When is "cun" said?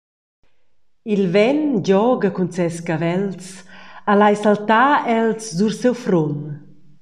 2.33-2.49